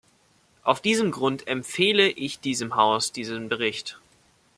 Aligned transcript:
Aus 0.63 0.81
diesem 0.81 1.11
Grund 1.11 1.47
empfehle 1.47 2.09
ich 2.09 2.39
diesem 2.39 2.75
Haus 2.75 3.11
diesen 3.11 3.49
Bericht. 3.49 3.99